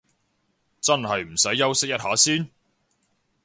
[0.81, 2.49] 真係唔使休息一下先？